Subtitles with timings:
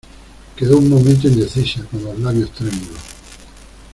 [0.55, 2.97] quedó un momento indecisa, con los labios trémulos.